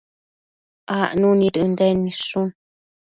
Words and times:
acnu 0.99 1.29
nid 1.39 1.55
Ënden 1.65 2.03
nidshun 2.03 2.49